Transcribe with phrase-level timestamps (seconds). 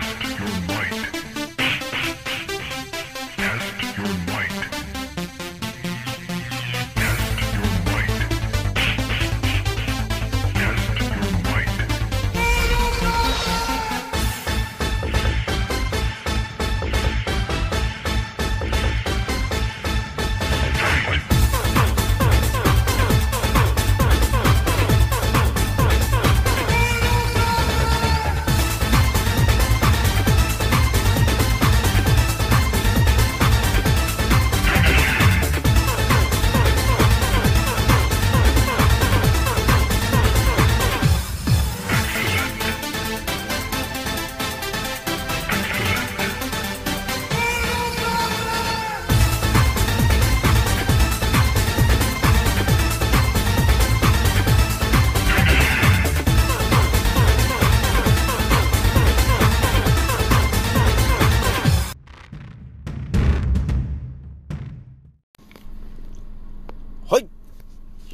[0.00, 1.33] Test your might.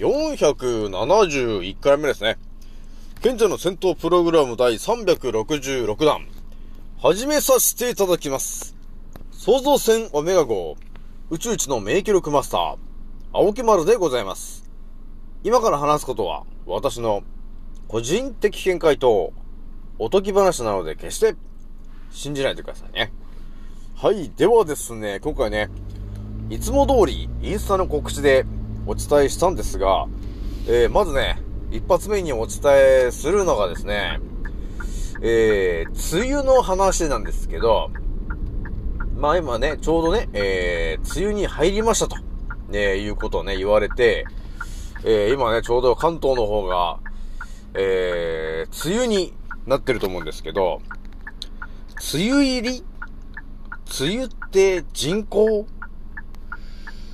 [0.01, 2.39] 471回目ですね。
[3.19, 6.27] 現在の戦闘プログラム第366弾。
[6.99, 8.75] 始めさせていただきます。
[9.31, 10.79] 創造船オメガ号、
[11.29, 12.77] 宇宙一の名記録マスター、
[13.35, 14.65] 青木丸でございます。
[15.45, 17.23] 今から話すことは、私の
[17.87, 19.35] 個人的見解と、
[19.99, 21.37] おとぎ話なので決して
[22.11, 23.13] 信じないでくださいね。
[23.97, 24.31] はい。
[24.35, 25.69] ではですね、今回ね、
[26.49, 28.47] いつも通りインスタの告知で
[28.87, 30.07] お伝えしたんですが、
[30.67, 32.61] えー、まずね、一発目にお伝
[33.07, 34.21] えするのがですね、
[35.23, 37.91] えー、梅雨の話なんですけど、
[39.17, 42.17] まあ今ね、ちょうどね、えー、梅雨に入りましたと、
[42.71, 44.27] ね、いうことをね、言われて、
[45.05, 46.99] えー、今ね、ちょうど関東の方が、
[47.75, 49.35] えー、梅雨に
[49.67, 50.81] なってると思うんですけど、
[52.15, 52.85] 梅雨入り？
[54.01, 55.67] 梅雨って人口？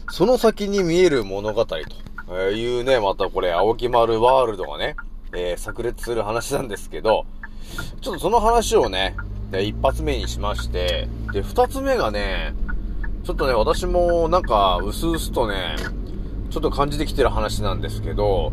[0.09, 4.97] その先に見える物語というね、またこれ、青木丸ワールドがね、
[5.33, 7.27] えー炸裂する話なんですけど、
[8.01, 9.17] ちょっとその話をね、
[9.53, 12.55] 一発目にしまして、で、二つ目がね、
[13.25, 15.77] ちょっとね、私もなんか、うすうすとね、
[16.51, 18.53] ちょっと感じてきてる話なんですけど、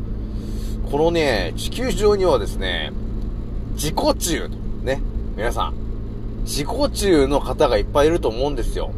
[0.91, 2.91] このね、地球上にはですね、
[3.73, 5.01] 自己中と、ね、
[5.35, 5.73] 皆さん、
[6.43, 8.91] 自己中の方がいっぱいいると思うんですよ。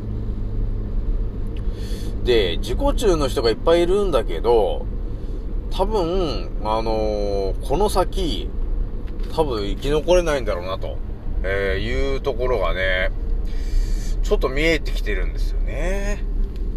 [2.26, 4.86] で、自己中の人がいっぱいいるんだけど、
[5.70, 8.50] 多分、あのーこの先、
[9.32, 10.98] 多分生き残れないんだろうなと、
[11.44, 13.12] えーいうところがね、
[14.24, 16.24] ちょっと見えてきてるんですよね。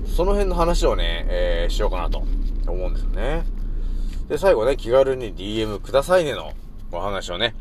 [0.07, 2.25] その辺の話をね、えーしようかなと
[2.67, 3.45] 思うんですよね。
[4.29, 6.53] で、最後ね、気軽に DM くださいねの
[6.93, 7.55] お話をね、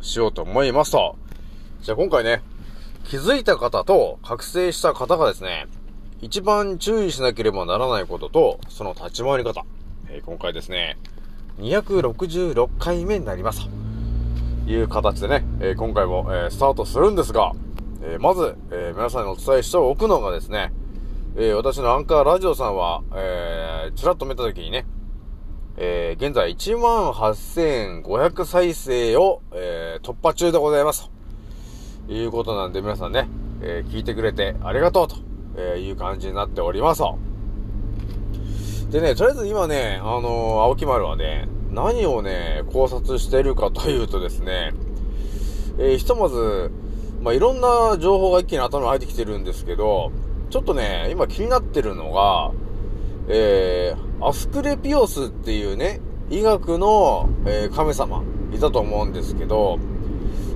[0.00, 1.16] しようと思いますと。
[1.82, 2.42] じゃあ今回ね、
[3.08, 5.66] 気づいた方と覚醒した方がですね、
[6.22, 9.64] 一番注意しなければならないことと、その立ち回り方。
[10.08, 10.96] えー今回ですね、
[11.58, 13.68] 266回目になります。
[14.66, 17.52] という形でね、えー今回も、えースタートするんですが、
[18.02, 20.72] えーまず、えー皆さんにお伝えしておくのがですね、
[21.36, 24.86] えー私のアンカーラジオさんは、えー、ちらっと見たときにね、
[25.76, 31.10] えー現在18,500再生を、えー突破中でございます。
[32.06, 33.28] ということなんで皆さんね、
[33.60, 35.25] えー聞いてくれてありがとうと。
[35.56, 37.18] えーいう感じになっておりますと。
[38.90, 44.72] でね、とりあえず今ね、あのー青木丸はね、何をね、考察してるかというとですね、
[45.78, 46.70] えーひとまず、
[47.22, 50.12] まあ、いろんな情報が一気に頭に入ってきてるんですけど、
[50.50, 52.52] ちょっとね、今気になってるのが、
[53.28, 56.00] えー、アスクレピオスっていうね、
[56.30, 59.78] 医学の、え神様、いたと思うんですけど、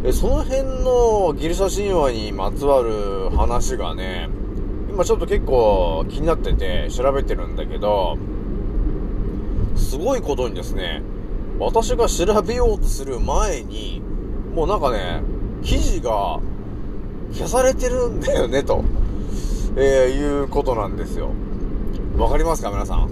[0.04, 4.28] えその辺のギリシャ神話にまつわる話がね、
[5.00, 8.18] 今ちょっと結構気になってて調べてるんだけど、
[9.74, 11.00] すごいことにですね、
[11.58, 14.02] 私が調べようとする前に、
[14.54, 15.22] もうなんかね、
[15.62, 16.38] 記事が
[17.32, 18.84] 消されてるんだよね、と、
[19.74, 21.30] えーいうことなんですよ。
[22.18, 23.08] わかりますか皆さん？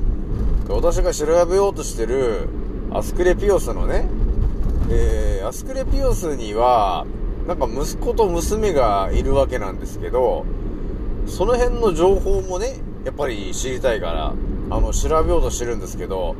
[0.68, 2.50] 私が調べようとしてる
[2.92, 4.06] アスクレピオスのね、
[4.90, 7.06] えーアスクレピオスには、
[7.46, 10.44] なんか息子と娘がいるわけなんですけど、
[11.28, 14.34] その辺の情報もね、やっぱり知りたいから、
[14.70, 16.34] あの、調べようとしてるんですけど、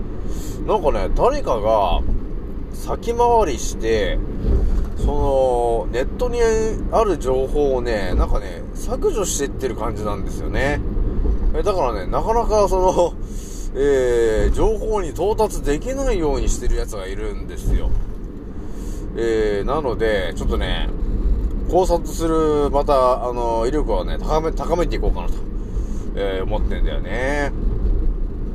[0.67, 2.00] なんかね、誰かが
[2.73, 4.19] 先回りして、
[4.96, 6.40] その、ネットに
[6.93, 10.81] ある情報をね、なんかね、削除してってる感じなんですよね。
[11.55, 13.14] えだからね、なかなかその、
[13.75, 17.90] えー、情報に到達できないようにしてる奴がいるんですよ。
[19.17, 20.88] えー、なので、ちょっとね、
[21.70, 25.34] 考察する、また、あの、威力をね、高め、高めていこうかなと、
[26.16, 27.52] えー思ってんだよね。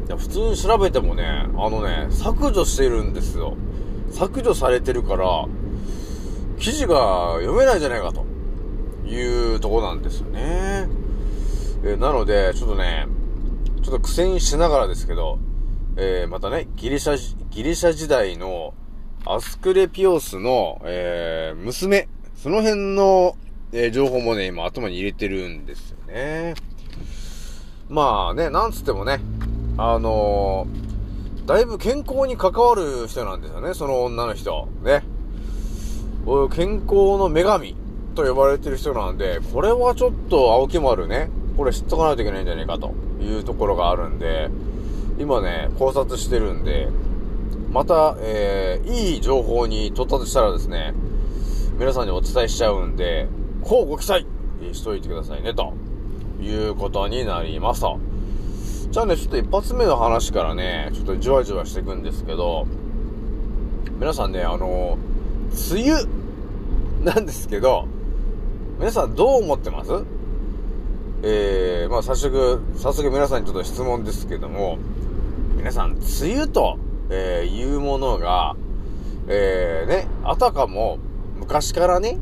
[0.07, 3.55] いや普通に調べてもね、あのね、削除してるんですよ。
[4.11, 5.45] 削除されてるから、
[6.59, 8.25] 記事が読めないじゃないかと
[9.07, 10.87] いうとこなんですよね。
[11.83, 13.07] えーなので、ちょっとね、
[13.83, 15.37] ちょっと苦戦しながらですけど、
[15.97, 18.73] えーまたね、ギリシャ、ギリシャ時代の
[19.25, 22.07] アスクレピオスの、えー娘、
[22.43, 23.37] その辺の、
[23.71, 26.55] えー情報もね、今頭に入れてるんですよね。
[27.87, 29.21] まあね、なんつってもね、
[29.77, 34.67] あのーだいぶ健康に関わる人なんですよね、その女の人。
[34.83, 35.03] ね。
[36.53, 37.77] 健康の女神
[38.13, 44.49] と呼ばれてる人なんで、これはちょっと青木丸ね、これ知っとかないといけないんじゃないかというところがあるんで、
[45.17, 46.89] 今ね、考察してるんで、
[47.71, 50.93] また、えー、いい情報に到達したらですね、
[51.79, 53.27] 皆さんにお伝えしちゃうんで、
[53.63, 54.25] こうご期待
[54.73, 55.73] しといてくださいね、と
[56.39, 57.99] いうことになりますと。
[58.91, 62.67] じゃあね、ちょっと一発目の話からね、ちょっとじわじわしていくんですけど、
[63.99, 64.99] 皆さんね、あの
[65.71, 66.05] 梅雨
[67.03, 67.87] なんですけど、
[68.77, 69.91] 皆さんどう思ってます？
[71.23, 74.77] えー、まあ早速、早速皆さんにちょっと質問ですけども、
[75.57, 76.77] 皆さん、梅雨と、
[77.09, 78.55] えーいうものが、
[79.27, 80.99] えー、ね、あたかも
[81.43, 82.17] 昔からね、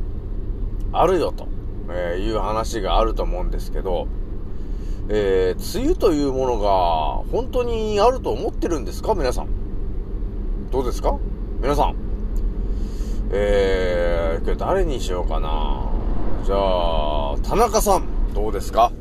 [0.91, 1.47] あるよと、
[1.91, 4.07] えいう話があると思うんですけど、
[5.09, 9.13] えー、梅雨というものが本当にあると思ってるんですか？
[9.13, 9.47] 皆さん。
[10.71, 11.19] どうですか？
[11.61, 11.95] 皆さん。
[13.29, 15.87] えー、今日誰にしようかな。
[16.43, 18.91] じゃあ、田中さん、どうですか？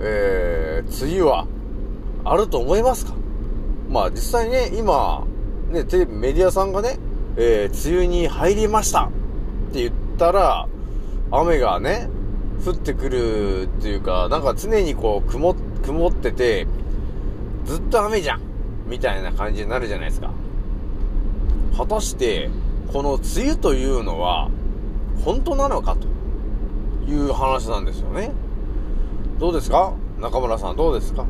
[0.00, 1.46] えー、梅雨は、
[2.24, 3.14] あると思いますか？
[3.88, 5.24] まあ実際ね、今、
[5.70, 6.98] ね、テレビ、メディアさんがね、
[7.36, 9.08] えー、梅雨に入りましたっ
[9.72, 10.68] て言ったら、
[11.30, 12.08] 雨がね、
[12.64, 16.66] 降ってくるっていうか、なんか常にこう、曇っ、曇ってて、
[17.64, 18.40] ずっと雨じゃん
[18.86, 20.30] みたいな感じになるじゃないですか。
[21.76, 22.50] 果たして、
[22.92, 24.50] この梅雨というのは、
[25.24, 26.08] 本当なのかと
[27.10, 28.32] いう話なんですよね。
[29.38, 29.94] どうですか？
[30.20, 31.24] 中村さんどうですか？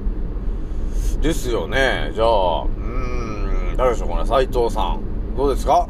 [1.21, 2.11] ですよね。
[2.15, 4.27] じゃあ、うーん、誰でしょうかね？
[4.27, 5.10] 斉藤さん。
[5.41, 5.89] どうですか？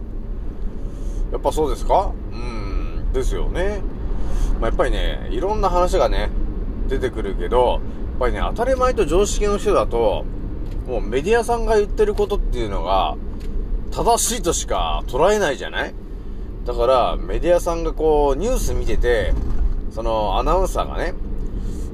[1.32, 2.12] やっぱそうですか？
[2.31, 3.82] うん、ですよね。
[4.61, 6.31] まあ、やっぱりね、いろんな話がね、
[6.87, 7.81] 出てくるけど、やっ
[8.20, 10.25] ぱりね、当たり前と常識の人だと、
[10.87, 13.17] もうメディアさんが言ってることっていうのが、
[13.91, 15.94] 正しいとしか捉えないじゃない？
[16.64, 19.35] だから、メディアさんがこう、ニュース見てて、
[19.91, 21.14] その、アナウンサーがね、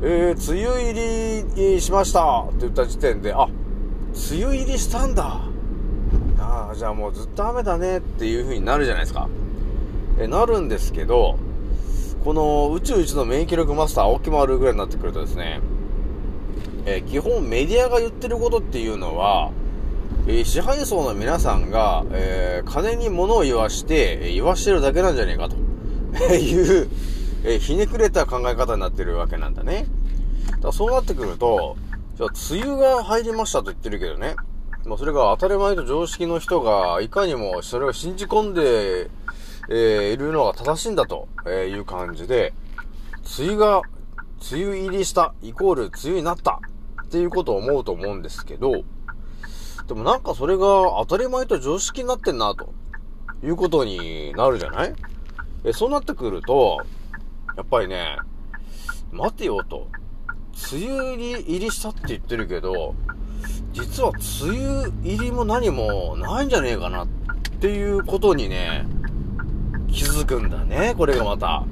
[0.03, 3.49] えー、梅雨入りしましたって言った時点で、あ、
[4.31, 5.41] 梅雨入りしたんだ。
[6.57, 9.29] ああ、じゃあもうずっと雨だねっていう風になるじゃないですか。
[10.19, 11.39] え、なるんですけど、
[12.25, 15.61] この宇宙一の免疫力マスター、青木丸ぐらいになってくるとですね、
[16.87, 19.51] え基本メディアが言ってることっていうのは、
[20.27, 25.57] え支配層の皆さんが、えー金に物を言わして、言わしてるだけなんじゃねえかと
[26.35, 26.89] いう、
[27.45, 29.87] えひねくれた考え方になってるわけなんだね。
[30.61, 31.77] だそうなってくると、
[32.17, 34.37] じゃあ梅雨が入りましたと言ってるけどね、
[34.87, 39.11] まあそれが当たり前と常識の人が、いかにもそれを信じ込んで、
[39.69, 42.55] えーいるのが正しいんだという感じで、
[43.39, 43.85] 梅雨が、
[44.53, 46.61] 梅雨入りした、イコール梅雨になった
[47.07, 48.85] っていうことを思うと思うんですけど、
[49.89, 50.65] でもなんかそれが
[51.01, 52.73] 当たり前と常識になってんな、と
[53.43, 54.95] いうことになるじゃない？
[55.65, 56.87] え、そうなってくると、
[57.57, 58.19] やっぱりね、
[59.11, 59.89] 待てよと。
[60.73, 62.95] 梅雨入りしたって言ってるけど、
[63.73, 64.11] 実は
[64.43, 67.09] 梅雨入りも何もないんじゃねえかなっ
[67.61, 68.87] ていうことにね、
[69.89, 71.65] 気づくんだね、これがまた。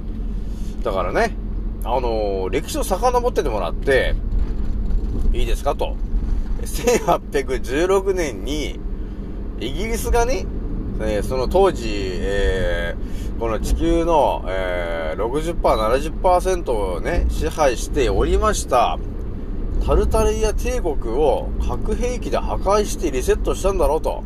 [0.83, 1.35] だからね、
[1.83, 4.15] あのー歴史を遡っててもらって、
[5.33, 5.95] いいですかと。
[6.61, 8.79] 1816年に、
[9.59, 10.45] イギリスがね、
[11.01, 15.59] えーその当時、えーこの地球の、えー、60%、
[16.21, 18.97] 70%をね、支配しておりました、
[19.85, 24.23] タルタリア帝国を核兵器で破壊してリセットしたんだろうと。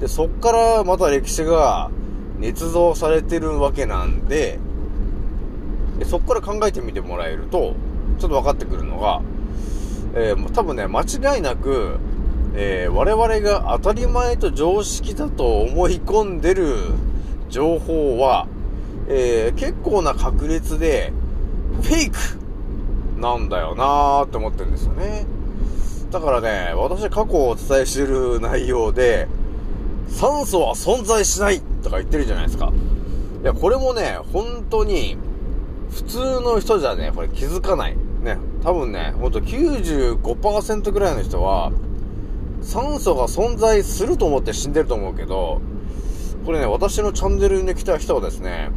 [0.00, 1.88] で、そっからまた歴史が
[2.40, 4.58] 捏造されてるわけなんで、
[6.00, 7.74] でそっから考えてみてもらえると、
[8.18, 9.22] ちょっと分かってくるのが、
[10.14, 11.98] えーもう多分ね、間違いなく、
[12.56, 16.74] えー我々が当たり前と常識だと思い込んでる
[17.48, 18.48] 情報は、
[19.08, 21.12] えー結構な確率で、
[21.82, 22.16] フェイク
[23.16, 25.26] なんだよなーって思ってるんですよね。
[26.10, 29.28] だからね、私過去をお伝えしてる内容で、
[30.08, 32.72] 酸素は存在しないとか言ってるじゃないですか。
[33.42, 35.16] いや、これもね、本当に、
[35.90, 37.96] 普通の人じゃね、これ気づかない。
[38.22, 41.72] ね、多分ね、ほんと95%ぐらいの人は、
[42.62, 45.60] 酸素が存在すると思って死んでると思うけど、
[46.44, 48.70] これね、私のチャンネルに来た人はですね、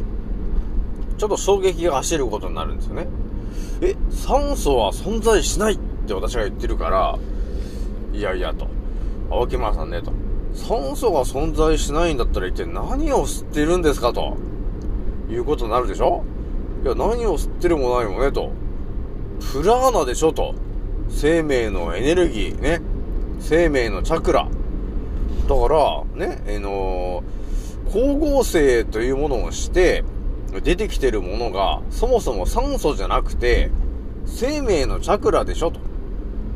[1.18, 3.06] ちょっと衝撃が走ることになるんですよね。
[3.82, 7.18] え、酸素は存在しないって私が言ってるから、
[8.12, 8.68] いやいやと。
[9.30, 10.12] 青木村さんねと。
[10.52, 14.12] 酸素が存在しないんだったら一体何を吸ってるんですか？
[14.12, 14.36] と。
[15.30, 16.24] いうことになるでしょ
[16.82, 18.50] いや、何を吸ってるもないもねと。
[19.52, 20.32] プラーナでしょ？
[20.32, 20.54] と。
[21.08, 22.80] 生命のエネルギーね。
[23.38, 24.48] 生命のチャクラ。
[25.48, 30.04] だから、ね、あのー、光合成というものをして、
[30.60, 33.70] 出てきてるものが、そもそも酸素じゃなくて、
[34.26, 35.78] 生命のチャクラでしょと、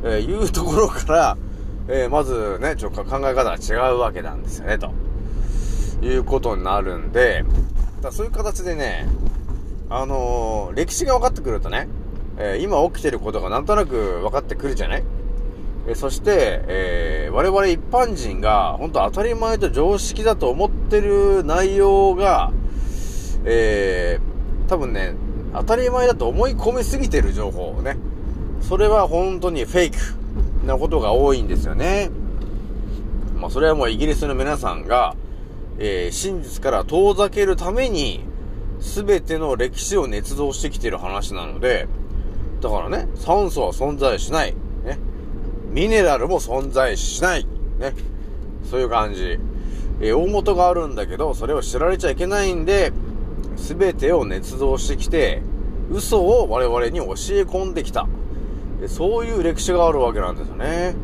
[0.03, 1.37] えーいうところから、
[1.87, 4.91] えーまずね、ちょっと考え方が違うわけなんですよね、と。
[6.01, 7.45] いうことになるんで、
[8.01, 9.07] だそういう形でね、
[9.89, 11.87] あのー歴史が分かってくるとね、
[12.37, 15.03] えー今起きてることがなんとなく分かってくるじゃない？
[15.87, 22.51] えーそして、えー我々一般人が本当当たり前と常識だと思ってる内容が、
[23.45, 24.35] えー
[24.67, 25.13] 多分ね、
[25.53, 27.97] 当たり前だと思い込みすぎてる情報をね、
[28.61, 29.97] それは本当にフェイク
[30.65, 32.09] なことが多いんですよね。
[33.37, 35.15] まあそれはもうイギリスの皆さんが、
[35.77, 38.21] えー真実から遠ざけるために、
[38.79, 41.87] すべての歴史を捏造してきてる話なので、
[42.61, 44.55] だからね、酸素は存在しない。
[44.83, 44.97] ね。
[45.69, 47.45] ミネラルも存在しない。
[47.79, 47.93] ね。
[48.69, 49.37] そういう感じ。
[50.01, 52.91] えー大元があるんだけど、それを知られちゃいけないんで、
[53.55, 55.41] すべてを捏造してきて、
[55.91, 57.11] 嘘を我々に教え
[57.43, 58.07] 込んできた。
[58.87, 60.95] そういう歴史があるわけなんですよね。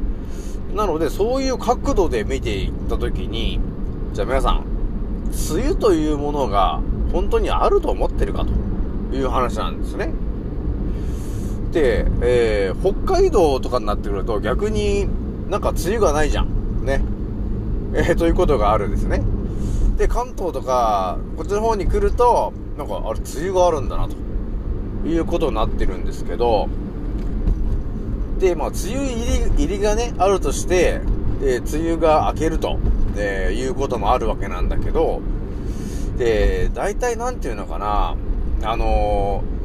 [0.76, 3.60] なので、そういう角度で見ていったときに、
[4.14, 4.66] じゃあ皆さん、
[5.54, 6.82] 梅雨というものが
[7.12, 10.14] 本当にあると思ってるかという話なんですね。
[11.72, 15.08] で、えー北海道とかになってくると逆に
[15.50, 16.86] なんか梅雨がないじゃん。
[16.86, 17.02] ね。
[17.94, 19.22] えーということがあるんですね。
[19.98, 24.16] で、関東とか、こっちの方に来ると、なんか、あれ、梅雨があるんだな、と。
[25.08, 26.70] いうことになってるんですけど、
[28.40, 29.16] で、まあ、梅雨入
[29.58, 31.02] り、入りがね、あるとして、
[31.40, 32.78] で、梅雨が明けると、
[33.18, 35.22] えいうこともあるわけなんだけど、
[36.18, 38.16] で、大体なんていうのかな、
[38.64, 39.62] あのー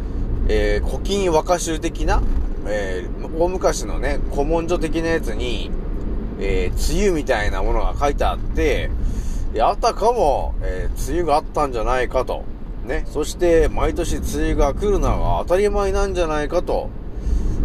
[0.48, 2.22] えー古今和歌集的な、
[2.66, 5.70] えー大昔のね、古文書的なやつに、
[6.40, 8.90] えー梅雨みたいなものが書いてあって、
[9.56, 12.44] であたかも、えー梅雨があったんじゃないかと。
[12.84, 13.06] ね。
[13.06, 16.90] そして、毎年梅雨が来るのが当たり前なんじゃないかと、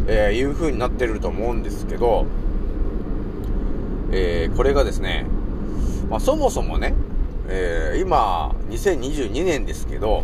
[0.08, 2.26] えーいう風になってると思うんですけど、
[4.14, 5.26] えーこれがですね、
[6.10, 6.94] まあ、そもそもね、
[7.50, 10.24] えー今、2022年ですけど、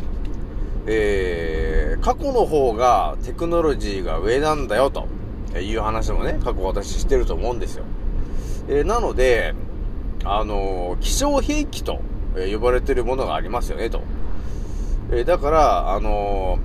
[0.85, 5.05] えー過去の方がテクノロジーが上なんだよと
[5.59, 7.83] いう話もね、過去私してると思うんですよ。
[8.69, 9.53] えーなので、
[10.23, 12.01] あの気象兵器と
[12.51, 14.01] 呼ばれているものがありますよねと。
[15.11, 16.59] えだから、あの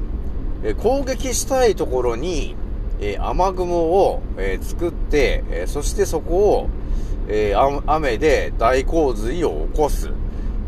[0.64, 2.56] え攻撃したいところに、
[3.00, 6.68] え雨雲を、え作って、えそしてそこを、
[7.28, 10.10] えー雨で大洪水を起こす。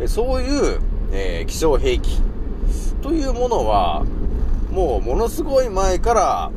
[0.00, 0.80] えそういう、
[1.12, 2.20] え気象兵器
[3.02, 4.04] というものは、
[4.70, 6.50] もうものすごい前から、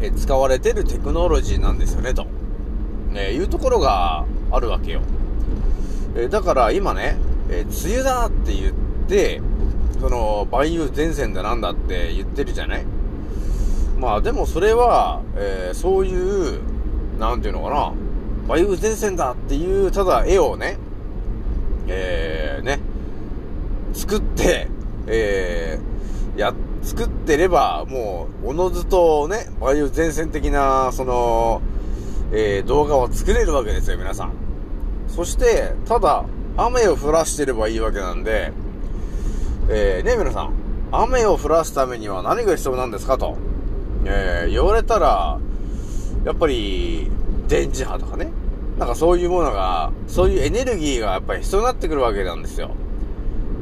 [0.00, 2.26] え使われてるテクノロジーなんですよね、と、
[3.12, 5.00] ね、いうところがあるわけよ。
[6.16, 7.16] えだから今ね、
[7.50, 8.74] え梅雨だって言っ
[9.08, 9.40] て、
[10.00, 12.84] その、梅雨前線だなんだって言ってるじゃない？
[13.98, 16.60] まあでもそれは、えーそういう、
[17.18, 17.92] なんていうのかな、
[18.48, 20.78] 梅雨前線だっていう、ただ絵をね、
[21.88, 22.80] えー、ね、
[23.92, 24.68] 作って、
[25.06, 31.62] えー、や、作ってれば、もう、おのずとね、梅雨前線的な、その、
[32.32, 34.45] えー、動画を作れるわけですよ、皆さん。
[35.08, 36.24] そして、ただ、
[36.56, 38.52] 雨を降らしてればいいわけなんで、
[39.68, 40.52] えー、ね、皆さん、
[40.92, 43.36] 雨を降らすためには何が必要なんですかと、
[44.04, 45.38] えー、言われたら、
[46.24, 47.10] やっぱり、
[47.48, 48.30] 電磁波とかね、
[48.78, 52.70] なんかそういうものが、そういうエネルギーがやっぱり必要になってくるわけなんですよ。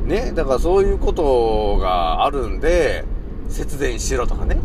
[0.04, 3.04] ね、だからそういうことがあるんで、
[3.48, 4.58] 節電しろとかね。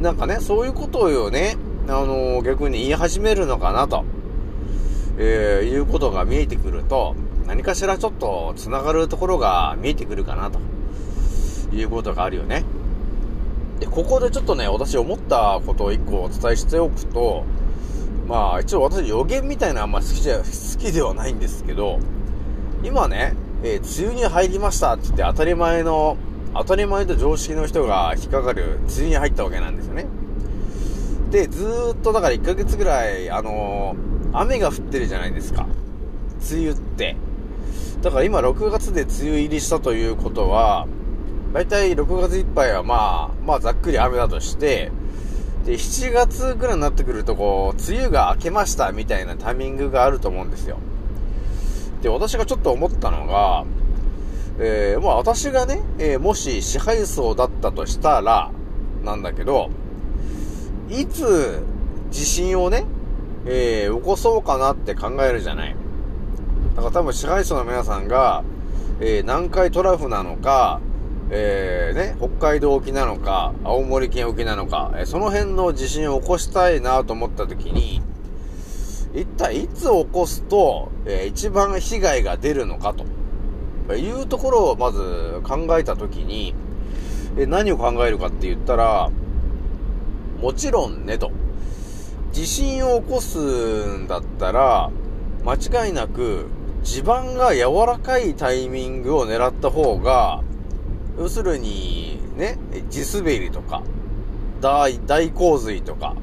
[0.00, 1.56] なんかね、そういうことをね、
[1.88, 4.04] あの逆に言い始めるのかなと、
[5.20, 10.60] えーいうことが見えてくると、何かしらちょっと繋がるところが見えてくるかなと、
[11.74, 12.64] いうことがあるよね。
[13.80, 17.44] で、ここでちょっとね、私思ったことを一個お伝えしておくと、
[18.28, 20.44] まあ、一応私予言みたいなあんま好きじゃ、好
[20.78, 21.98] きではないんですけど、
[22.84, 23.34] 今ね、
[23.64, 26.16] えー梅雨に入りましたって言って当たり前の、
[26.54, 30.06] 当たり前と常識の人が引っかかる梅雨に入ったわけなんですよね。
[31.30, 35.66] で、ずーっとだから1ヶ月ぐらい、あのー雨が降ってるじゃないですか。
[36.50, 37.16] 梅雨って。
[38.02, 40.86] だから今6月で梅雨入りしたということは、
[41.52, 44.92] だいたい6月いっぱいはまあ、まあざっくり雨だとして、
[45.64, 50.78] で、7月ぐらいになってくるとこう、梅雨が明けましたみたいなタイミングがあると思うんですよ。
[52.02, 53.64] で、私がちょっと思ったのが、
[54.60, 58.50] えー、まあ私がね、えーもし支配層だったとしたら、
[59.04, 59.70] なんだけど、
[60.88, 61.62] いつ
[62.10, 62.84] 地震をね、
[63.50, 65.74] えー起こそうかなって考えるじゃない。
[66.76, 68.44] だから多分支配層の皆さんが、
[69.00, 70.80] えー南海トラフなのか、
[71.30, 78.02] えーね、北海道沖なのか、青森県沖なのか、えーその辺の地震を起こしたいなと思った時に、
[79.14, 82.94] 一体いつ起こすと、えー一番被害が出るのか
[83.88, 86.54] というところをまず考えた時に、
[87.38, 89.10] えー何を考えるかって言ったら、
[90.42, 91.32] もちろんねと。
[92.32, 93.38] 地震を起こす
[93.98, 94.90] んだったら、
[95.44, 96.46] 間違いなく
[96.82, 100.42] 地盤が柔らかいタイミングを狙った方が、
[101.18, 102.58] 要するに、ね、
[102.90, 103.82] 地滑りとか、
[104.60, 106.14] 大、大洪水とか、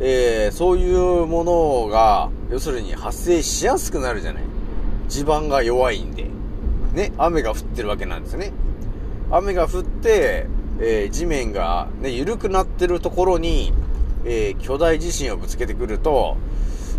[0.00, 4.42] えー、そういうものが、要するに発生しやすくなるじゃない。
[5.08, 6.26] 地盤が弱いんで。
[6.94, 8.52] ね、雨が降ってるわけなんですね。
[9.30, 10.46] 雨が降って、
[10.80, 13.72] えー地面がね、緩くなってるところに、
[14.24, 16.36] えー巨大地震をぶつけてくると、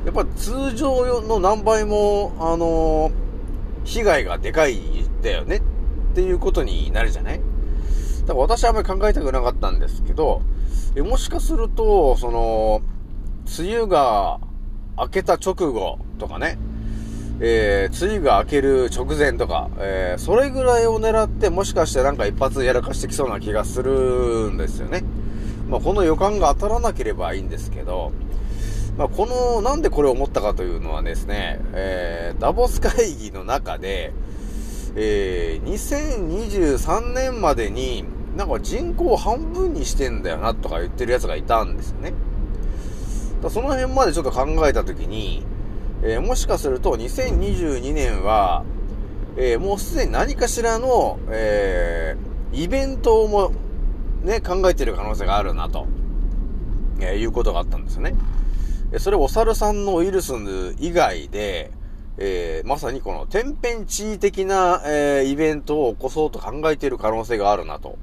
[0.06, 3.12] やっぱ通常の何倍も、あのー
[3.84, 5.62] 被害がでかいんだよねっ
[6.14, 7.42] ていうことになるじゃない？
[8.28, 10.44] だから私はあんまり考えたくなかったんですけど、
[10.96, 12.82] えもしかすると、その、
[13.60, 14.40] 梅雨が
[15.00, 16.60] 明けた直後とかね、
[17.40, 25.04] えー、梅雨が明ける直前とか、えー、それぐらいを狙って、もしかしてなんか一発やらかしてきそうな気がするんですよね。
[25.72, 28.12] まあ、この予感が当たらなければいいんですけど、
[28.98, 34.12] まあ、この、なんでこれを思ったかというのはですね、えー、ダボス会議の中で、
[34.98, 38.04] えー、2023年までに、
[38.36, 42.14] なんか人口半分にしてんだよなとか言ってる奴がいたんですよね。
[43.42, 45.44] だその辺までちょっと考えたときに、
[46.04, 48.64] えーもしかすると2022年は、
[49.38, 53.54] えーもうすでに何かしらの、えーイベントをも
[54.24, 55.88] ね、考えてる可能性があるなと、
[57.00, 58.16] えーいうことがあったんですよね。
[58.94, 60.34] えそれお猿さんのウイルス
[60.80, 61.72] 以外で、
[62.18, 67.98] えーまさにこの天変地異的な、えーイベントを起こそうと考えている可能性があるなと、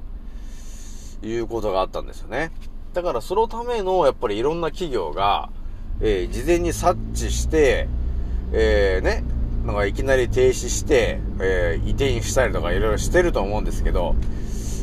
[1.23, 2.51] いうことがあったんですよね。
[2.95, 5.51] だからそのための、やっぱりいろんな企業が、
[6.01, 7.89] えー事前に察知して、
[8.53, 9.23] えーね、
[9.65, 14.17] なんかいきなり停止して、えー移転したりとかいろいろしてると思うんですけど、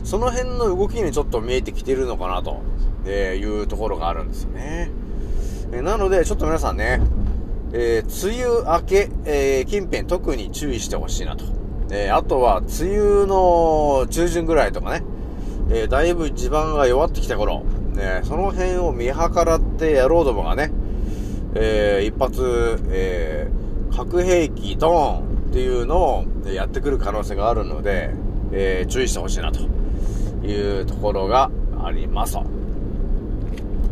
[0.05, 2.61] その辺の動きにちょっと見えてきてるのかなと、
[3.05, 4.91] えいうところがあるんですよね。
[5.73, 7.01] えなので、ちょっと皆さんね、
[7.73, 11.43] えー梅雨明け、えー近辺特に注意してほしいなと。
[11.91, 15.03] えーあとは、梅雨の中旬ぐらいとかね、
[15.71, 17.63] えだいぶ地盤が弱ってきた頃、
[17.95, 19.11] ね、その辺を見計
[19.43, 20.71] らって野郎どもがね、
[21.55, 23.65] えー一発、えー
[23.95, 28.11] 核兵器ドーンっていうのをやってくる可能性があるので、
[28.51, 29.61] えー注意してほしいなと
[30.45, 31.51] いうところが
[31.83, 32.37] あります。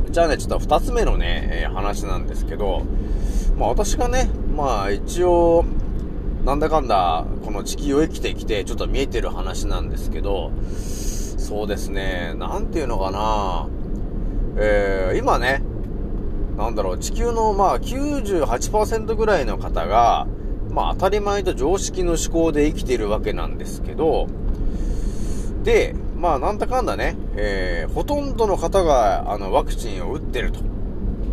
[0.10, 2.84] じゃあね、ちょっと二つ目のね、えー話なんですけど、
[3.58, 5.66] まあ私がね、まあ一応、
[6.46, 10.52] なんだかんだ、この地球を生きてきて、ちょっと見えてる話なんですけど、
[11.38, 13.68] そうですね、なんていうのかな、
[14.58, 15.63] えー、今ね、
[16.58, 20.28] なんだろう、地球のまあ98%ぐらいの方が、
[20.70, 24.28] まあ当たり前と常識の思考で生きてるわけなんですけど、
[25.63, 30.62] で、まあなんだかんだね、えー、ほとんどの方があのワクチンを打ってると、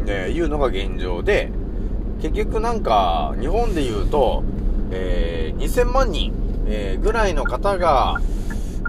[0.09, 1.53] えーいうのが現状で、
[2.21, 4.43] 結局なんか日本で言うと、
[4.91, 6.33] えー、2000万人、
[6.67, 8.21] えーぐらいの方が、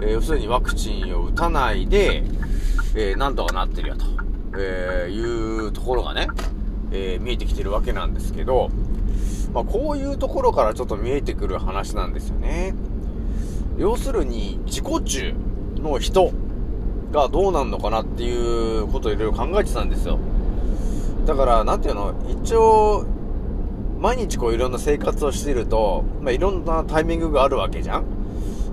[0.02, 2.24] えー要するにワクチンを打たないで、
[2.96, 4.04] えーなんとかなってるよと、
[4.58, 6.26] えーいうところがね、
[6.90, 8.70] え見えてきてるわけなんですけど、
[9.54, 12.74] まあこういうところからちょっと見えてくる話なんですよね。
[13.78, 15.51] 要するに自己中
[15.82, 16.32] の人
[17.12, 20.18] がどうなんのかなっていうことをいろいろ考えてたんですよ。
[21.26, 23.04] だから、なんていうの、一応、
[24.00, 28.04] 毎日こういろんな生活をしていると、まあ、いろんなタイミングがあるわけじゃん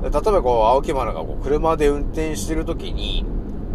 [0.02, 3.26] 例えばこう、青木丸がこう車で運転してるときに、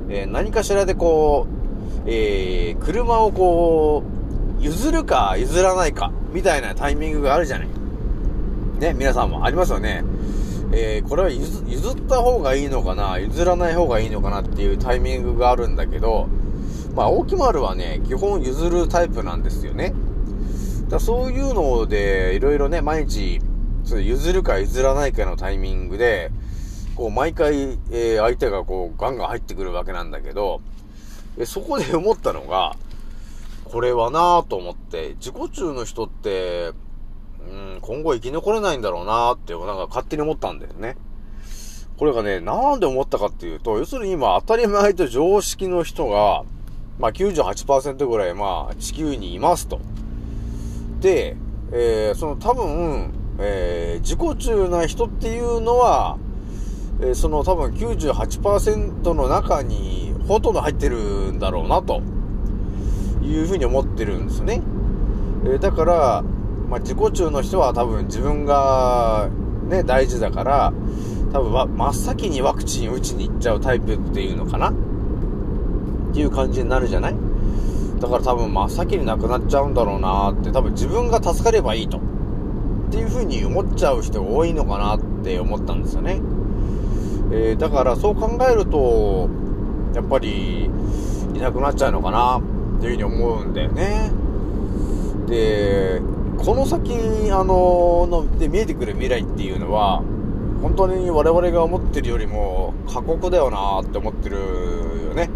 [0.09, 4.03] えー何かしらでこう、えー車をこ
[4.61, 7.69] う、譲るか譲らないか、みたいなタイミングがあるじゃない。
[8.81, 10.03] ね、皆さんもありますよね。
[10.77, 16.29] えー、これは譲った方がいいのかな、譲らない方がいいのかなっていうタイミングがあるんだけど、
[16.97, 19.95] まあ、大木丸はね、基本譲るタイプなんですよね。
[20.89, 23.41] だそういうので、いろいろね、毎日、
[23.85, 26.33] 譲るか譲らないかのタイミングで、
[26.97, 30.61] こう、毎回、えー、相手がこう、ガンガン入ってくるわけなんだけど、
[31.39, 32.77] えそこで思ったのが、
[33.65, 36.73] これはなぁと思って、自己中の人って、
[37.49, 40.97] うん、今後生き残れないんだろうなーって、なんか勝手に思ったんだよね。
[41.97, 46.45] これがね、なんで思ったかっていうと、要するに今当たり前と常識の人が、
[46.99, 49.81] まあ98%ぐらいまあ地球にいますと。
[51.01, 51.37] で、
[51.73, 56.19] えー、その多分、えー、自己中な人っていうのは、
[57.01, 62.01] えー、その多分98%の中にほとんど入ってるんだろうなと
[63.23, 64.63] いうふうに思ってるんですね。
[65.45, 66.25] えー、だから、
[66.75, 69.31] まあ、自己中の人は多分自分が
[69.69, 70.73] ね、大事だから、
[71.33, 74.71] 多分真っ先にワクチン打ちに行っちゃうタイプっていうのかな？
[74.71, 74.75] っ
[76.13, 77.15] ていう感じになるじゃない？
[78.01, 81.99] だから多分真っ先に亡くなっちゃうんだろうなって、多分自分が助かればいいと。
[81.99, 82.01] っ
[82.91, 86.21] ていう風に思っちゃう人が多いのかなって思ったんですよね。
[87.31, 89.29] えー、だからそう考えると、
[89.95, 90.69] やっぱり、
[91.37, 94.11] いなくなっちゃうのかなっていう風に思うんだよね。
[95.29, 96.03] で、
[96.39, 96.93] この先、
[97.31, 100.03] あのの、で見えてくる未来っていうのは、
[100.63, 104.37] 本当に我々が思ってるよりも過酷だよなって思ってる
[105.09, 105.29] よね。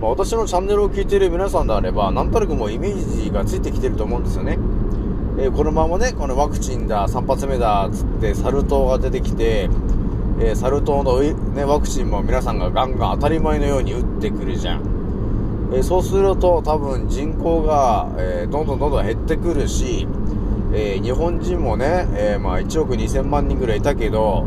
[0.00, 4.58] まあ、私のチャンネルを聞いている皆さんであれば、なんとなくもうイメージがついてきてると思うんですよね。
[5.38, 9.68] えー、このままね、このワクチンだ、3発目だ、つってサル痘が出てきて、
[10.40, 11.20] えー、サル痘の、
[11.54, 14.95] ね、ワクチンも皆さんがガンガン当たり前のように打ってくるじゃん。
[15.72, 20.06] えー、そうすると多分人口が、えどんどんどんどん減ってくるし、
[20.72, 24.46] え日本人もね、えまあ1億2000万人ぐらいいたけど、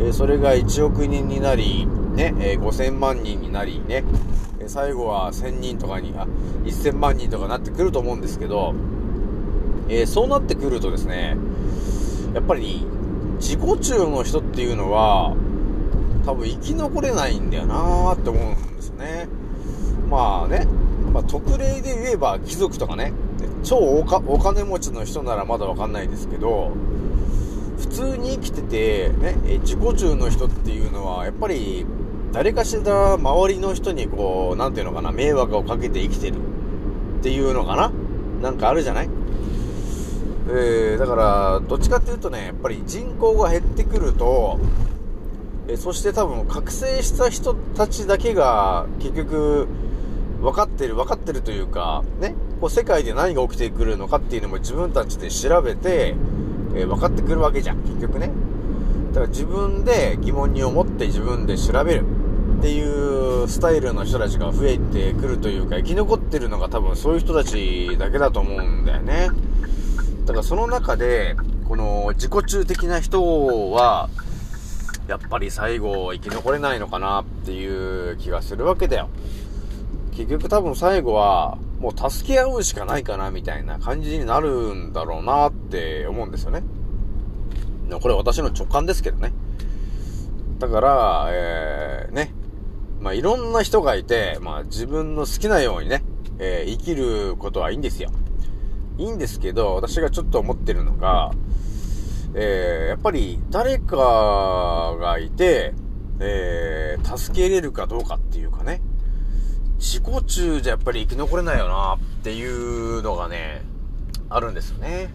[0.00, 4.04] えそれが1億人になり、ね、え5000万人になりね、
[4.66, 6.26] 最後は1000人とかに、あ、
[6.64, 8.74] 1000万人とかなってくると思うんですけど、
[9.88, 11.36] え、そうなってくるとですね、
[12.34, 12.84] やっぱり、
[13.38, 15.36] 自己中の人っていうのは、
[16.24, 19.28] 多分生き残れないんだよなーって思うんですね。
[20.08, 20.66] まあね、
[21.12, 23.12] まあ、特例で言えば貴族とかね、
[23.62, 24.04] 超お
[24.38, 26.72] 金持ちの人ならまだわかんないですけど、
[27.78, 31.84] 普通に生きてて、ね、自己中の人っていうのは、やっぱり
[32.32, 36.36] 誰かしら周りの人にこう、なんていうのかな、迷惑をかけて生きてる。
[37.18, 37.92] っていうのかな。
[38.42, 39.08] なんかあるじゃない？
[40.48, 44.60] えー、だから、どっちかっていうとね、やっぱり人口が減ってくると、
[45.66, 49.66] えー、そして多分覚醒した人たちだけが結局
[50.40, 56.14] 分かってる、分かってるというか、ね、こう世界で何が起きてくるのかっていうのも自分たちで調べて、
[56.74, 58.30] えー、分かってくるわけじゃん、結局ね。
[59.08, 62.04] だから自分で疑問に思って自分で調べる。
[62.56, 69.28] っていうスタイルの人たちが増えてくるというか、生き残ってるのが多分そういう人たちだけだと思うんだよね。
[70.24, 71.36] だからその中で、
[71.68, 74.08] この自己中的な人は、
[75.06, 79.08] やっぱり最後生き残れないのかなっていう気がするわけだよ。
[80.16, 86.62] 結局多分最後は、もう助け合うしかないかなみたいな感じになるんだろうなって思うんですよね。
[88.00, 89.34] これ私の直感ですけどね。
[90.58, 92.32] だから、えー、ね、
[92.98, 96.02] まあ、いろんな人がいて、まあ、自分の好きなようにね、
[96.38, 98.10] えー、生きることはいいんですよ。
[98.96, 101.30] いいんですけど、私がちょっと思ってるのが、
[102.34, 105.74] えー、やっぱり誰かがいて、
[106.20, 108.80] えー、助けれるかどうかっていうかね、
[109.78, 113.62] 自己中じゃやっぱり生き残れないよなっていうのがね、
[114.28, 115.10] あるんですよね。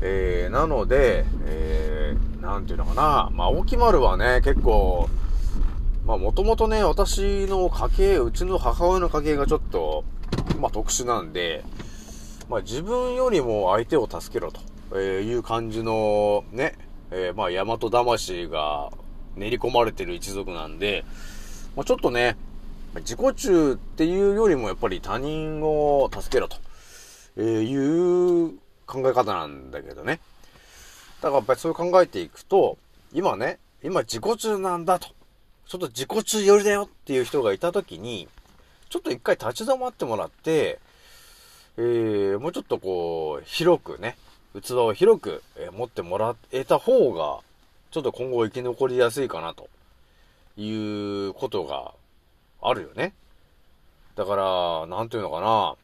[0.00, 5.08] えー、なので、えー、なんていうのかな、まあ、大木丸はね、結構、
[6.06, 10.04] まあもともとね、私の家系、うちの母親の家系がちょっと、
[10.58, 11.64] まあ特殊なんで、
[12.48, 14.50] まあ自分よりも相手を助けろ
[14.90, 16.78] という感じのね、
[17.10, 18.90] えー、まあ大和魂が
[19.36, 21.04] 練り込まれてる一族なんで、
[21.76, 22.36] まあちょっとね、
[23.00, 30.20] 自己中っていうよりもやっぱり他人を助けろという考え方なんだけどね。
[31.20, 32.78] だからやっぱりそう考えていくと、
[33.12, 35.08] 今ね、今自己中なんだと。
[35.66, 38.28] ちょっと自己中寄りだよっていう人がいたときに、
[38.88, 40.78] ちょっと一回立ち止まってもらって、
[41.76, 44.16] えー、もうちょっとこう、広くね、
[44.62, 47.40] 器を広く、え、持ってもらえた方が、
[47.90, 49.68] ちょっと今後生き残りやすいかなと
[50.56, 51.92] いうことが
[52.62, 53.14] あるよね。
[54.16, 55.76] だから、なんていうのかな、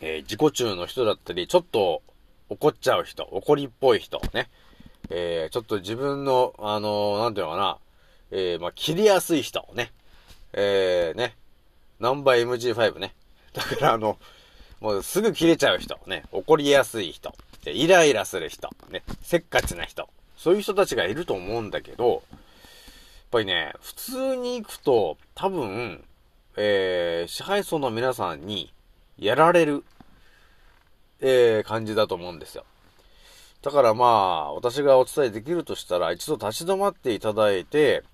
[0.00, 2.02] えー、自己中の人だったり、ちょっと
[2.48, 4.48] 怒っちゃう人、怒りっぽい人、ね。
[5.10, 7.78] えー、ちょっと自分の、あのーなんていうのかな、
[8.30, 9.92] えー、まあ、切りやすい人ね。
[10.52, 11.36] えー、ね。
[12.00, 13.14] ナンバー MG5 ね。
[13.52, 14.18] だからあの、
[14.80, 16.24] もうすぐ切れちゃう人、ね。
[16.32, 19.02] 怒りやすい人、でイライラする人、ね。
[19.22, 20.08] せっかちな人。
[20.36, 22.22] そういう人たちがいると思うんだけど、
[23.26, 26.04] っぱりね、普通に行くと、多分、
[26.56, 28.72] えー、支配層の皆さんに
[29.18, 29.84] やられる、
[31.20, 32.64] えー、感じだと思うんですよ。
[33.62, 38.04] だからまあ、私がお伝えできるとしたら、一度立ち止まっていただいて、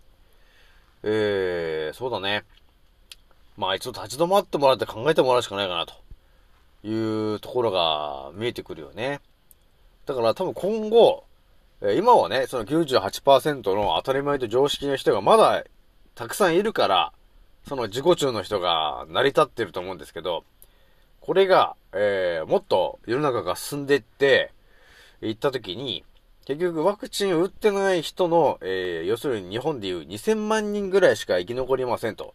[1.02, 2.44] えー、そうだね。
[3.58, 5.94] まあ一度立ち止まってもらって考えてもらうしかないかな、と
[6.88, 9.20] いうところが見えてくるよね。
[10.06, 11.24] だから多分今後、
[11.84, 15.64] え今はね、その98%の当たり前と常識の人がまだ
[16.14, 17.12] たくさんいるから、
[17.68, 20.44] その自己中の人が成り立ってると思うんですけど、
[21.20, 24.52] これが、えー、もっと世の中が進んでいって、
[25.20, 26.04] 行った時に、
[26.44, 32.34] 結局ワクチンを打ってない人の、えー、要するに日本でいう2000万人ぐらいしか生き残りませんと、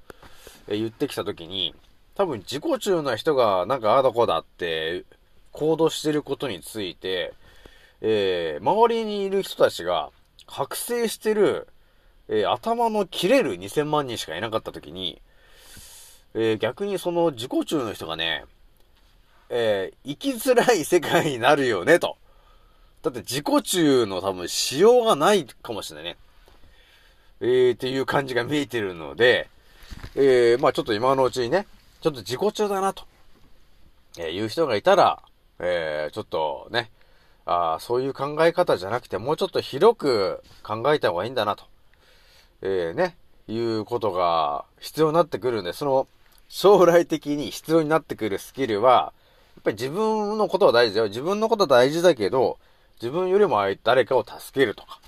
[0.68, 1.74] えー言ってきた時に、
[2.16, 5.06] 多分自己中な人がなんかああだこうだって
[5.52, 7.34] 行動してることについて、
[8.02, 10.12] えー、周りにいる人たちが
[10.46, 11.68] 覚醒してる、
[12.28, 15.22] えー頭の切れる2000万人しかいなかった時に、
[16.34, 18.46] えー逆にその自己中の人がね、
[19.50, 22.18] えー生きづらい世界になるよね、と。
[23.02, 26.18] だって自己中の多分しようがないかもしれないね。
[27.40, 29.50] えー、っていう感じが見えてるので、
[30.16, 31.68] えー、まあちょっと今のうちにね、
[32.02, 33.06] ちょっと自己中だなと、
[34.18, 35.22] えー、いう人がいたら、
[35.60, 36.90] えー、ちょっとね、
[37.50, 41.64] あそういう考え方じゃなくて、もうちょっと広く考えた方がいいんだなと、
[42.62, 43.16] えー、ね、
[43.48, 46.08] いうことが必要になってくるんで、その、
[46.50, 49.14] 将来的に必要になってくるスキルは、
[49.56, 51.08] やっぱり自分のことは大事だよ。
[51.08, 52.58] 自分のことは大事だけど、
[53.02, 55.00] 自分よりも誰かを助けるとか。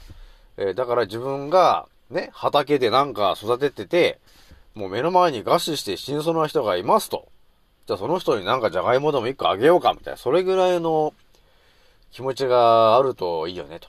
[0.58, 4.20] えーだから自分が、ね、畑でなんか育ててて、
[4.76, 7.28] もう目の前に餓死して死にそうな人がいますと。
[7.86, 10.18] じゃあその人になんかじゃがいもでも一個あげようか、みたいな。
[10.18, 11.14] それぐらいの
[12.12, 13.88] 気持ちがあるといいよね、と。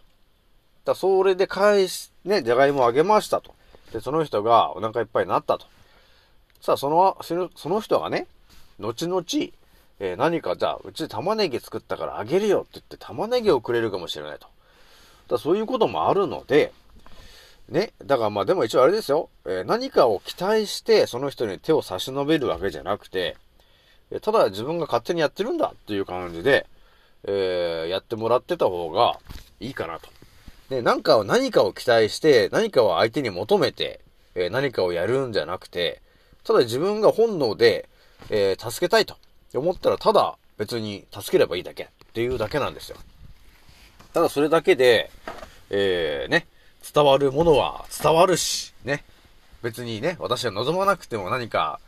[0.84, 3.54] だそれで返し、ね、じゃがいもあげましたと。
[3.92, 5.66] で、その人がお腹いっぱいになったと。
[6.60, 7.16] さあ、その、
[7.56, 8.26] その人がね、
[8.78, 9.24] 後々、
[10.02, 14.46] えー何かじゃあ、うち玉ねぎ作ったからあげるよって言って玉ねぎをくれるかもしれないと。
[15.28, 16.72] だそういうこともあるので、
[17.68, 23.36] ね、だからまあでも一応あれですよ、えー何かを期待してその人に手を差し伸べるわけじゃなくて、
[24.22, 26.66] ただ自分が勝手にやってるんだっていう感じで、
[27.24, 29.18] えーやってもらってた方が
[29.60, 30.08] いいかなと。
[30.70, 34.00] ね、なんかを、何かを期待して、何かを相手に求めて、
[34.34, 36.00] えー何かをやるんじゃなくて、
[36.44, 37.88] ただ自分が本能で、
[38.30, 39.16] えー助けたいと
[39.54, 42.96] 思ったら、ただ別に助ければいいだけっていうだけなんですよ。
[44.12, 45.10] ただそれだけで、
[45.70, 46.46] えー、ね、
[46.94, 49.04] 伝わるものは伝わるし、ね。
[49.62, 51.80] 別にね、私は望まなくても何か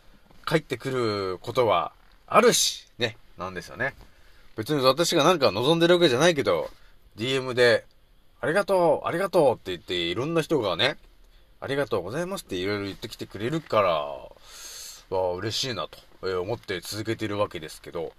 [0.45, 1.93] 返ってくることは
[2.27, 3.95] あるし、ね、なんですよね。
[4.57, 6.71] 別に私が何か望んでるわけじゃないけど、
[7.17, 7.85] DM で、
[8.41, 10.99] ありがとう、ありがとうって言って、いろんな人がね、
[11.61, 18.13] ありがとうございますっていろいろ言ってきてくれるから、わ、嬉しいなと思って続けてるわけですけど、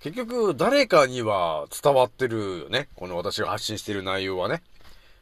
[0.00, 2.88] 結局誰かには伝わってるよね。
[2.96, 4.62] この私が発信してる内容はね。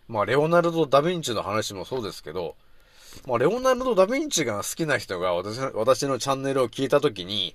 [0.08, 2.56] まあ、レオナルド・ダ・ヴィンチの話もそうですけど、
[3.26, 7.54] まあ、レオナルド・ダ・ヴィンチが好きな人が私の私のチャンネルを聞いたときに、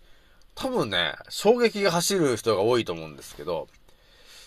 [0.56, 3.68] 多分ね、衝撃が走る人が多いと思うんですけど、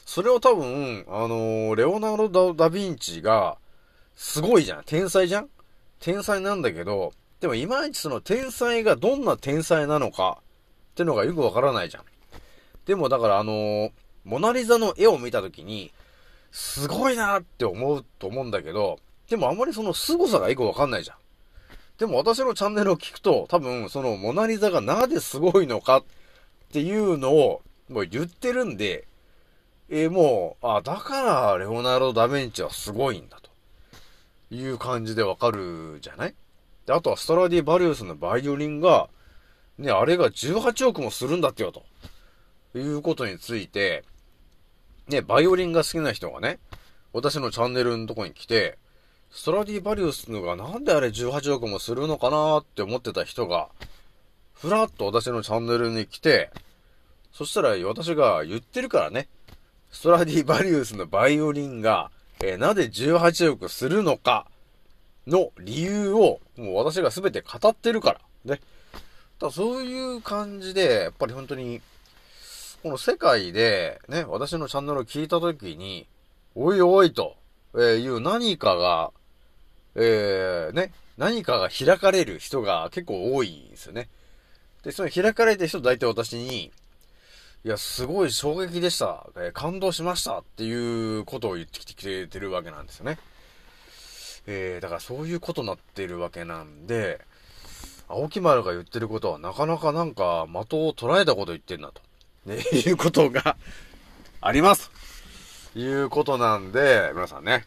[0.07, 3.59] それを多分、あのーレオナルド・ダ・ヴィンチが、
[4.16, 4.83] すごいじゃん。
[4.85, 5.49] 天才じゃん？
[6.01, 10.38] 天才なんだけど、でもいまいちその天才がどんな天才なのか
[10.92, 12.05] ってのがよくわからないじゃん。
[12.87, 13.90] でもだからあのー
[14.25, 15.92] モナリザの絵を見たときに、
[16.51, 21.16] すごいなって思うと思うんだけど、でもあまりその凄さがよくわかんないじゃん。
[21.98, 26.04] でも私のチャンネルを聞くと、多分そのモナリザがなぜすごいのかっ
[26.72, 29.06] ていうのをもう言ってるんで、
[29.88, 33.48] えーもう、あ、だからレオナルド・ダ・ヴィンチはすごいんだと。
[34.50, 36.34] いう感じでわかるじゃない？
[36.87, 39.11] で、あとはストラディバリウスのバイオリンが、
[39.76, 41.84] ね、あれが18億もするんだってよと。
[42.74, 44.04] いうことについて、
[45.08, 46.58] ね、バイオリンが好きな人がね、
[47.12, 48.78] 私のチャンネルのとこに来て、
[49.31, 53.69] ストラディバリウスのがなんであれ18億もするのかなって思ってた人が、
[54.55, 56.51] ふらっと私のチャンネルに来て、
[57.33, 59.29] そしたら私が言ってるからね、
[59.91, 62.11] ストラディバリウスのバイオリンが、
[62.43, 64.47] えーなぜ18億するのか
[65.27, 68.14] の理由を、もう私が全て語ってるか
[68.45, 68.55] ら。
[68.57, 68.61] ね。
[69.38, 71.81] だそういう感じで、やっぱり本当に、
[72.83, 76.07] この世界で、ね、私のチャンネルを聞いたときに、
[76.55, 77.37] おいおいと、
[77.75, 79.12] えーいう何かが、
[80.00, 84.08] えー、ね、何かが開かれる人が結構多いんですよね。
[84.84, 86.70] で、その開かれてる人大体私に、
[87.64, 89.26] いや、すごい衝撃でした。
[89.37, 93.18] えー感動しましたっていうことを言ってきてくれてるわけなんですよね。
[94.46, 97.20] えー、だからそういうことになってるわけなんで、
[98.06, 102.00] 青木丸が言ってることはなかなかなんか的を捉えたこと言ってんなと。
[102.46, 103.56] ね、 いうことが
[104.40, 104.92] あります。
[105.74, 107.66] いうことなんで、皆さんね、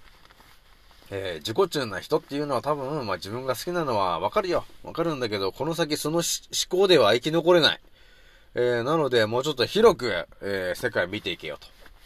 [1.11, 4.65] えー自己中な人っていうのは多分、まあ自分が好きなのはわかるよ。
[4.83, 6.23] わかるんだけど、この先その思
[6.69, 7.79] 考では生き残れない。
[8.55, 11.57] えーなので、もうちょっと広く、えー世界見ていけよ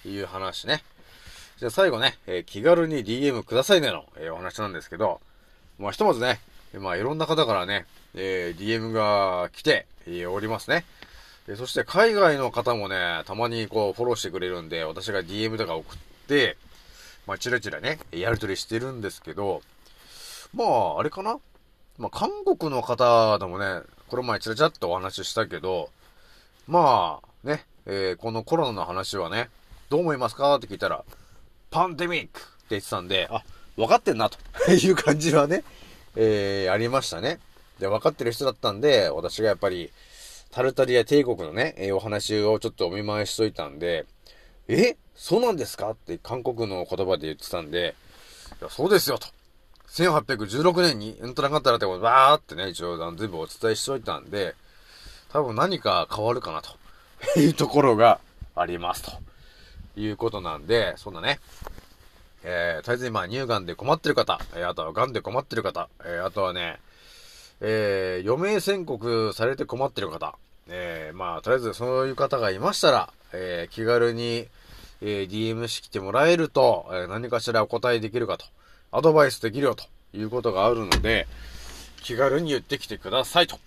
[0.03, 0.83] という話ね。
[1.57, 5.21] じゃあ最後ね、え気軽に DM くださいねの、えお話なんですけど、
[5.79, 6.39] まあひとまずね、
[6.77, 10.83] まあいろんな方からね、え DM が来て、えおりますね。
[11.47, 16.57] えそして海外の方もね、たまにこうフォローしてくれるんで、私が DM とか送って、
[17.27, 19.61] まあチラチラね、やりとりしてるんですけど、
[20.53, 21.37] まあ、あれかな
[21.97, 25.89] まあ韓国の方でもね、この前チラチラっとお話ししたけど、
[26.67, 29.49] まあ、ね、えーこのコロナの話はね、
[29.89, 31.03] どう思いますかって聞いたら、
[31.71, 33.43] パンデミックって言ってたんで、あ、
[33.75, 34.37] 分かってんな、と
[34.71, 35.63] いう感じはね、
[36.15, 37.39] えーありましたね。
[37.79, 39.91] で、分かってる人だったんで、私がやっぱり、
[40.51, 44.05] タルタリア帝国のね、えーお話をちょっとお見舞いしといたんで、
[44.67, 44.97] え？
[45.15, 45.91] そうなんですか？
[45.91, 47.95] って韓国の言葉で言ってたんで、
[48.61, 49.27] いや、そうですよ、と。
[49.89, 54.55] 1816年にエントラがあったらってことバーってね、一応全部お伝えしといたんで、
[55.31, 56.71] 多分何か変わるかなと。
[57.39, 58.19] いうところが
[58.55, 59.11] ありますと。
[59.97, 61.39] いうことなんで、そんなね、
[62.43, 66.79] えー、とりあえず今乳がんで困ってる方、えーあとは癌で困ってる方、えーあとはね、
[67.61, 70.35] えー、余命宣告されて困ってる方、
[70.67, 74.47] えー、まあ、とりあえずそういう方がいましたら、えー、気軽に、
[75.01, 78.45] えー、DM してきてもらえると、えー何かしらお答えできるかと、
[78.91, 81.27] アドバイスできるよということがあるので、
[82.03, 83.59] 気軽に言ってきてくださいと。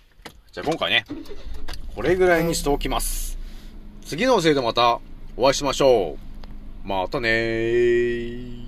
[0.52, 1.04] じゃあ今回ね、
[1.94, 3.38] これぐらいにしておきます。
[4.04, 5.00] 次のせいでまた
[5.36, 6.16] お会いしましょ
[6.84, 6.88] う。
[6.88, 8.67] またねー。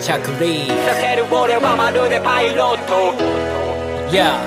[0.00, 0.66] 着陸。
[0.86, 3.12] させる俺はまるでパイロット
[4.10, 4.40] Yeah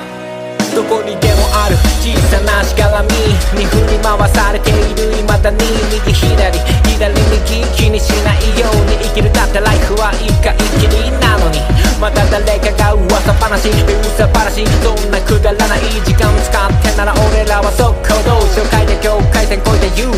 [0.75, 3.09] どこにでもある小さなしがらみ。
[3.57, 5.13] に振り回されている。
[5.13, 5.57] 未だに
[5.93, 6.83] 右左。
[6.97, 11.60] 左右気にしないように生きるだってライフは一回きりなのに
[11.99, 15.12] また誰かが噂話噂話そん。
[15.12, 20.10] なくだらない時間使ってなら俺らは速攻動紹介で境界線越えて You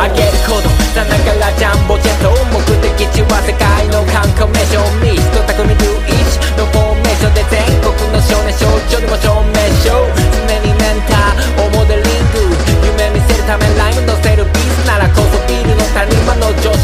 [0.00, 12.48] あげることさながらジャンボジェット目的地は世界の観光名所ミスト匠ルイチのフォーメーションで全国の少年少女にも証明しよう常にメンターをモデリング
[12.96, 13.87] 夢見せるためライ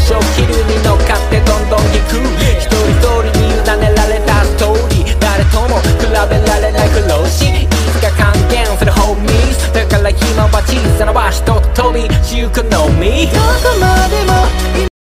[0.05, 2.21] の上昇気流に乗っかってどんどん行く。
[2.59, 5.19] 一人一人に委ねられたストーリー。
[5.19, 7.63] 誰とも比べられない苦労し。
[7.63, 13.27] いつか還元するホーミーだから今は小さな場所と飛びしゆくのみ。
[13.27, 14.94] どこまでも